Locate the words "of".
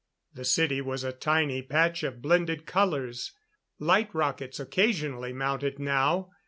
2.01-2.23